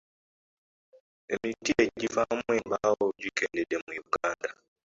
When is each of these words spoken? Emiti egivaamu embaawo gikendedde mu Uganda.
Emiti 1.33 1.71
egivaamu 1.85 2.49
embaawo 2.59 3.05
gikendedde 3.21 3.75
mu 3.83 3.91
Uganda. 4.03 4.49